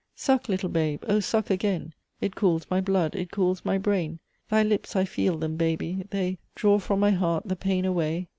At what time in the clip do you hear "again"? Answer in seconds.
1.51-1.93